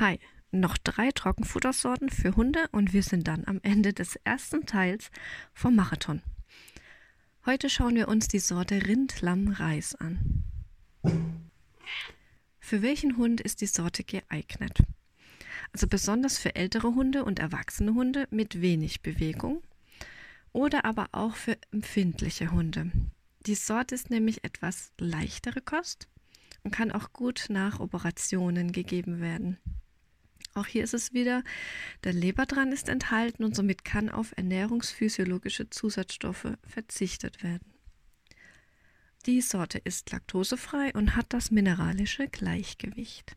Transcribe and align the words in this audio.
Hi, 0.00 0.18
noch 0.50 0.76
drei 0.76 1.12
Trockenfuttersorten 1.12 2.08
für 2.08 2.34
Hunde 2.34 2.66
und 2.72 2.92
wir 2.92 3.04
sind 3.04 3.28
dann 3.28 3.44
am 3.46 3.60
Ende 3.62 3.92
des 3.92 4.16
ersten 4.24 4.66
Teils 4.66 5.08
vom 5.52 5.76
Marathon. 5.76 6.20
Heute 7.46 7.70
schauen 7.70 7.94
wir 7.94 8.08
uns 8.08 8.26
die 8.26 8.40
Sorte 8.40 8.84
Rindlamm-Reis 8.88 9.94
an. 9.94 10.42
Für 12.58 12.82
welchen 12.82 13.18
Hund 13.18 13.40
ist 13.40 13.60
die 13.60 13.66
Sorte 13.66 14.02
geeignet? 14.02 14.82
Also 15.72 15.86
besonders 15.86 16.38
für 16.38 16.56
ältere 16.56 16.96
Hunde 16.96 17.24
und 17.24 17.38
erwachsene 17.38 17.94
Hunde 17.94 18.26
mit 18.30 18.60
wenig 18.60 19.00
Bewegung 19.00 19.62
oder 20.52 20.84
aber 20.84 21.06
auch 21.12 21.36
für 21.36 21.56
empfindliche 21.70 22.50
Hunde. 22.50 22.90
Die 23.46 23.54
Sorte 23.54 23.94
ist 23.94 24.10
nämlich 24.10 24.42
etwas 24.42 24.92
leichtere 24.98 25.60
Kost 25.60 26.08
und 26.64 26.72
kann 26.72 26.90
auch 26.90 27.12
gut 27.12 27.46
nach 27.48 27.78
Operationen 27.78 28.72
gegeben 28.72 29.20
werden. 29.20 29.56
Auch 30.54 30.66
hier 30.66 30.84
ist 30.84 30.94
es 30.94 31.12
wieder, 31.12 31.42
der 32.04 32.12
Leber 32.12 32.46
dran 32.46 32.70
ist 32.70 32.88
enthalten 32.88 33.42
und 33.42 33.56
somit 33.56 33.84
kann 33.84 34.08
auf 34.08 34.32
ernährungsphysiologische 34.36 35.68
Zusatzstoffe 35.68 36.56
verzichtet 36.64 37.42
werden. 37.42 37.74
Die 39.26 39.40
Sorte 39.40 39.78
ist 39.78 40.12
laktosefrei 40.12 40.92
und 40.94 41.16
hat 41.16 41.32
das 41.32 41.50
mineralische 41.50 42.28
Gleichgewicht. 42.28 43.36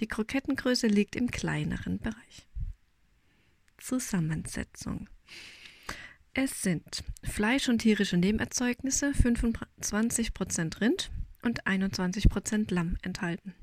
Die 0.00 0.06
Krokettengröße 0.06 0.86
liegt 0.86 1.14
im 1.14 1.30
kleineren 1.30 1.98
Bereich. 1.98 2.48
Zusammensetzung. 3.76 5.10
Es 6.32 6.62
sind 6.62 7.04
Fleisch 7.22 7.68
und 7.68 7.78
tierische 7.78 8.16
Nebenerzeugnisse, 8.16 9.10
25% 9.10 10.80
Rind 10.80 11.10
und 11.42 11.66
21% 11.66 12.72
Lamm 12.72 12.96
enthalten. 13.02 13.54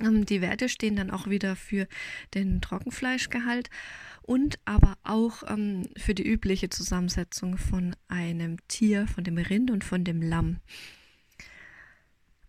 Ähm, 0.00 0.26
die 0.26 0.40
Werte 0.40 0.68
stehen 0.68 0.96
dann 0.96 1.10
auch 1.10 1.28
wieder 1.28 1.56
für 1.56 1.86
den 2.34 2.60
Trockenfleischgehalt 2.60 3.70
und 4.22 4.58
aber 4.64 4.96
auch 5.02 5.42
ähm, 5.48 5.88
für 5.96 6.14
die 6.14 6.26
übliche 6.26 6.70
Zusammensetzung 6.70 7.56
von 7.56 7.96
einem 8.08 8.56
Tier, 8.68 9.06
von 9.06 9.24
dem 9.24 9.38
Rind 9.38 9.70
und 9.70 9.84
von 9.84 10.04
dem 10.04 10.22
Lamm. 10.22 10.58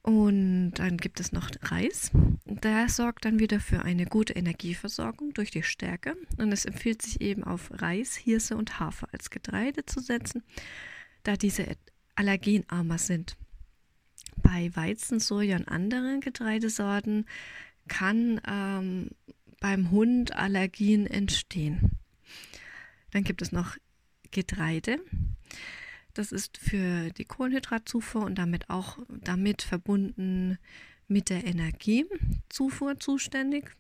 Und 0.04 0.74
dann 0.76 0.98
gibt 0.98 1.20
es 1.20 1.32
noch 1.32 1.50
Reis. 1.62 2.10
Der 2.46 2.90
sorgt 2.90 3.26
dann 3.26 3.40
wieder 3.40 3.60
für 3.60 3.84
eine 3.84 4.06
gute 4.06 4.34
Energieversorgung 4.34 5.34
durch 5.34 5.52
die 5.52 5.62
Stärke. 5.62 6.16
Und 6.38 6.52
es 6.52 6.66
empfiehlt 6.66 7.04
sich 7.04 7.22
eben 7.22 7.44
auf 7.44 7.70
Reis, 7.72 8.16
Hirse 8.16 8.58
und 8.58 8.80
Hafer 8.80 9.10
als 9.12 9.30
Getreide 9.30 9.86
zu 9.86 10.00
setzen, 10.00 10.44
da 11.24 11.38
diese 11.38 11.66
allergenarmer 12.16 12.98
sind 12.98 13.38
bei 14.42 14.76
Weizen, 14.76 15.20
Soja 15.20 15.58
und 15.58 15.68
anderen 15.68 16.22
Getreidesorten 16.22 17.26
kann 17.88 18.42
ähm, 18.48 19.10
beim 19.60 19.92
Hund 19.92 20.36
Allergien 20.36 21.08
entstehen. 21.08 21.92
Dann 23.12 23.24
gibt 23.24 23.42
es 23.42 23.52
noch 23.52 23.78
Getreide. 24.32 25.00
Das 26.14 26.32
ist 26.32 26.58
für 26.58 27.10
die 27.12 27.26
Kohlenhydratzufuhr 27.26 28.24
und 28.24 28.38
damit 28.38 28.70
auch 28.70 28.98
damit 29.10 29.62
verbunden 29.62 30.58
mit 31.08 31.30
der 31.30 31.46
Energiezufuhr 31.46 33.00
zuständig. 33.00 33.76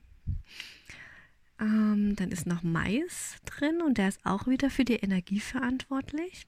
Ähm, 1.59 2.15
dann 2.15 2.31
ist 2.31 2.45
noch 2.45 2.63
Mais 2.63 3.37
drin 3.45 3.81
und 3.81 3.97
der 3.97 4.09
ist 4.09 4.25
auch 4.25 4.47
wieder 4.47 4.69
für 4.69 4.85
die 4.85 4.95
Energie 4.95 5.39
verantwortlich. 5.39 6.47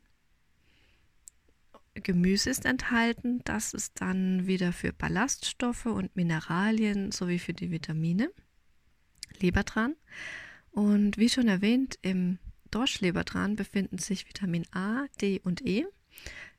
Gemüse 1.95 2.49
ist 2.49 2.65
enthalten. 2.65 3.41
Das 3.43 3.73
ist 3.73 4.01
dann 4.01 4.47
wieder 4.47 4.73
für 4.73 4.93
Ballaststoffe 4.93 5.85
und 5.85 6.15
Mineralien 6.15 7.11
sowie 7.11 7.39
für 7.39 7.53
die 7.53 7.71
Vitamine. 7.71 8.29
Lebertran. 9.39 9.95
Und 10.71 11.17
wie 11.17 11.29
schon 11.29 11.47
erwähnt, 11.47 11.99
im 12.01 12.39
Dorschlebertran 12.71 13.55
befinden 13.55 13.99
sich 13.99 14.27
Vitamin 14.27 14.65
A, 14.71 15.05
D 15.21 15.39
und 15.43 15.61
E, 15.65 15.85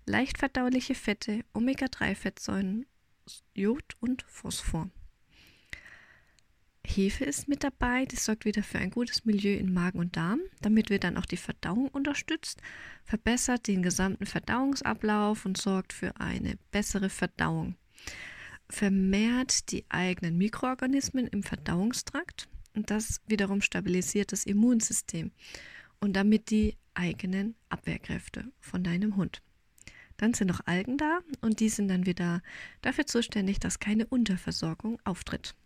leicht 0.06 0.38
verdauliche 0.38 0.94
Fette, 0.94 1.44
Omega-3-Fettsäuren, 1.52 2.86
Jod 3.54 3.96
und 4.00 4.22
Phosphor. 4.28 4.90
Hefe 6.96 7.24
ist 7.24 7.48
mit 7.48 7.64
dabei, 7.64 8.04
das 8.06 8.24
sorgt 8.24 8.44
wieder 8.44 8.62
für 8.62 8.78
ein 8.78 8.90
gutes 8.90 9.24
Milieu 9.24 9.54
in 9.56 9.72
Magen 9.72 9.98
und 9.98 10.16
Darm, 10.16 10.40
damit 10.60 10.90
wird 10.90 11.02
dann 11.02 11.16
auch 11.16 11.26
die 11.26 11.36
Verdauung 11.36 11.88
unterstützt, 11.88 12.62
verbessert 13.04 13.66
den 13.66 13.82
gesamten 13.82 14.26
Verdauungsablauf 14.26 15.44
und 15.44 15.58
sorgt 15.58 15.92
für 15.92 16.20
eine 16.20 16.56
bessere 16.70 17.10
Verdauung. 17.10 17.74
Vermehrt 18.68 19.72
die 19.72 19.84
eigenen 19.88 20.38
Mikroorganismen 20.38 21.26
im 21.26 21.42
Verdauungstrakt 21.42 22.48
und 22.74 22.90
das 22.90 23.20
wiederum 23.26 23.60
stabilisiert 23.60 24.30
das 24.30 24.46
Immunsystem 24.46 25.32
und 26.00 26.14
damit 26.14 26.50
die 26.50 26.76
eigenen 26.94 27.56
Abwehrkräfte 27.70 28.52
von 28.60 28.84
deinem 28.84 29.16
Hund. 29.16 29.42
Dann 30.16 30.32
sind 30.32 30.46
noch 30.46 30.60
Algen 30.66 30.96
da 30.96 31.18
und 31.40 31.58
die 31.58 31.68
sind 31.68 31.88
dann 31.88 32.06
wieder 32.06 32.40
dafür 32.82 33.06
zuständig, 33.06 33.58
dass 33.58 33.80
keine 33.80 34.06
Unterversorgung 34.06 35.00
auftritt. 35.02 35.56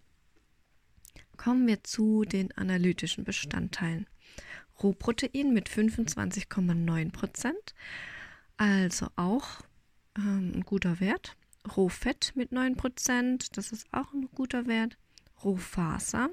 Kommen 1.37 1.67
wir 1.67 1.85
zu 1.85 2.25
den 2.25 2.53
analytischen 2.53 3.25
Bestandteilen. 3.25 4.07
Rohprotein 4.83 5.53
mit 5.53 5.69
25,9 5.69 7.13
Prozent, 7.13 7.75
also 8.57 9.09
auch 9.17 9.63
ähm, 10.17 10.53
ein 10.55 10.63
guter 10.63 11.01
Wert. 11.01 11.37
Rohfett 11.77 12.33
mit 12.35 12.53
9 12.53 12.77
Prozent, 12.77 13.57
das 13.57 13.73
ist 13.73 13.87
auch 13.93 14.13
ein 14.13 14.29
guter 14.35 14.67
Wert. 14.67 14.97
Rohfaser 15.45 16.31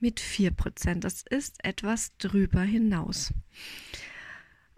mit 0.00 0.20
4 0.20 0.50
Prozent, 0.52 1.04
das 1.04 1.22
ist 1.22 1.64
etwas 1.64 2.16
drüber 2.18 2.62
hinaus. 2.62 3.32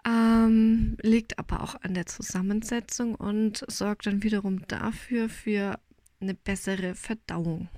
Ähm, 0.05 0.97
liegt 1.03 1.39
aber 1.39 1.63
auch 1.63 1.75
an 1.83 1.95
der 1.95 2.07
Zusammensetzung 2.07 3.15
und 3.15 3.65
sorgt 3.69 4.07
dann 4.07 4.23
wiederum 4.23 4.67
dafür 4.67 5.29
für 5.29 5.79
eine 6.21 6.35
bessere 6.35 6.95
Verdauung. 6.95 7.69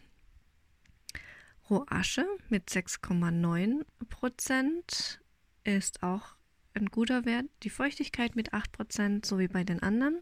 Rohasche 1.72 2.26
mit 2.50 2.68
6,9 2.68 3.86
Prozent 4.10 5.22
ist 5.64 6.02
auch 6.02 6.36
ein 6.74 6.86
guter 6.86 7.24
Wert. 7.24 7.46
Die 7.62 7.70
Feuchtigkeit 7.70 8.36
mit 8.36 8.52
8 8.52 8.72
Prozent, 8.72 9.24
so 9.24 9.38
wie 9.38 9.48
bei 9.48 9.64
den 9.64 9.82
anderen. 9.82 10.20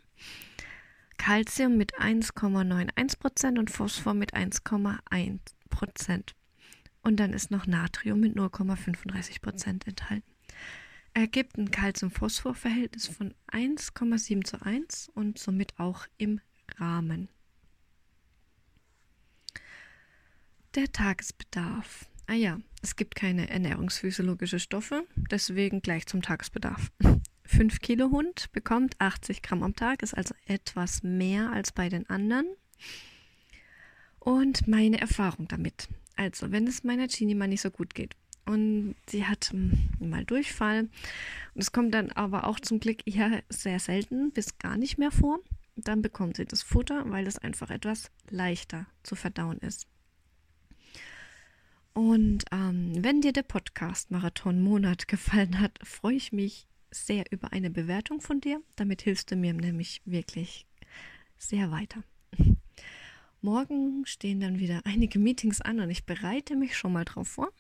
Calcium 1.18 1.76
mit 1.76 1.98
1,91 1.98 3.18
Prozent 3.18 3.58
und 3.58 3.68
Phosphor 3.68 4.14
mit 4.14 4.32
1,1 4.32 5.40
Prozent. 5.70 6.36
Und 7.02 7.18
dann 7.18 7.32
ist 7.32 7.50
noch 7.50 7.66
Natrium 7.66 8.20
mit 8.20 8.36
0,35 8.36 9.42
Prozent 9.42 9.88
enthalten. 9.88 10.30
Ergibt 11.14 11.58
ein 11.58 11.72
Calcium-Phosphor-Verhältnis 11.72 13.08
von 13.08 13.34
1,7 13.50 14.44
zu 14.44 14.62
1 14.62 15.10
und 15.14 15.36
somit 15.36 15.80
auch 15.80 16.06
im 16.16 16.40
Rahmen. 16.78 17.28
Der 20.76 20.92
Tagesbedarf. 20.92 22.06
Ah 22.28 22.34
ja, 22.34 22.60
es 22.81 22.94
gibt 22.94 23.16
keine 23.16 23.50
ernährungsphysiologische 23.50 24.60
Stoffe, 24.60 25.04
deswegen 25.16 25.82
gleich 25.82 26.06
zum 26.06 26.22
Tagesbedarf. 26.22 26.92
5 27.44 27.81
Kilo 27.81 28.10
Hund 28.10 28.53
bekommt 28.53 28.94
80 29.00 29.42
Gramm 29.42 29.64
am 29.64 29.75
Tag, 29.75 30.04
ist 30.04 30.16
also 30.16 30.32
etwas 30.47 31.03
mehr 31.03 31.50
als 31.50 31.72
bei 31.72 31.88
den 31.88 32.09
anderen. 32.09 32.47
Und 34.20 34.69
meine 34.69 35.00
Erfahrung 35.00 35.48
damit. 35.48 35.88
Also, 36.14 36.53
wenn 36.53 36.69
es 36.69 36.84
meiner 36.84 37.09
Genie 37.09 37.34
mal 37.34 37.48
nicht 37.48 37.62
so 37.62 37.72
gut 37.72 37.97
geht 37.97 38.14
und 38.47 38.94
sie 39.09 39.26
hat 39.26 39.50
hm, 39.50 39.88
mal 39.98 40.25
Durchfall 40.25 40.88
und 41.54 41.60
es 41.60 41.72
kommt 41.72 41.94
dann 41.94 42.12
aber 42.12 42.47
auch 42.47 42.60
zum 42.60 42.78
Glück 42.78 43.04
eher 43.09 43.42
sehr 43.48 43.80
selten 43.80 44.30
bis 44.30 44.56
gar 44.59 44.76
nicht 44.76 44.98
mehr 44.98 45.10
vor, 45.10 45.41
dann 45.75 46.00
bekommt 46.00 46.36
sie 46.36 46.47
das 46.47 46.62
Futter, 46.62 47.10
weil 47.10 47.26
es 47.26 47.38
einfach 47.38 47.70
etwas 47.70 48.12
leichter 48.28 48.86
zu 49.03 49.16
verdauen 49.16 49.59
ist. 49.59 49.89
Und 52.00 52.47
ähm, 52.50 52.94
wenn 53.04 53.20
dir 53.20 53.34
der 53.34 53.42
Podcast 53.42 54.10
Marathon 54.10 54.62
Monat 54.62 55.06
gefallen 55.06 55.60
hat, 55.60 55.78
freue 55.82 56.14
ich 56.14 56.32
mich 56.32 56.66
sehr 56.91 57.30
über 57.30 57.52
eine 57.52 57.68
Bewertung 57.68 58.22
von 58.22 58.41
dir. 58.41 58.62
Damit 58.74 59.02
hilfst 59.02 59.30
du 59.30 59.36
mir 59.36 59.52
nämlich 59.52 60.00
wirklich 60.06 60.64
sehr 61.36 61.70
weiter. 61.70 62.02
Morgen 63.42 64.06
stehen 64.06 64.41
dann 64.41 64.58
wieder 64.58 64.80
einige 64.84 65.18
Meetings 65.18 65.60
an 65.60 65.78
und 65.78 65.91
ich 65.91 66.06
bereite 66.06 66.56
mich 66.56 66.74
schon 66.74 66.94
mal 66.94 67.04
drauf 67.04 67.28
vor 67.28 67.52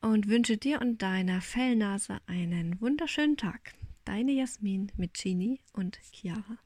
und 0.00 0.28
wünsche 0.28 0.56
dir 0.56 0.80
und 0.80 1.02
deiner 1.02 1.42
Fellnase 1.42 2.22
einen 2.24 2.80
wunderschönen 2.80 3.36
Tag. 3.36 3.74
Deine 4.06 4.32
Jasmin 4.32 4.90
mit 4.96 5.12
Genie 5.12 5.60
und 5.74 5.98
Chiara. 6.14 6.56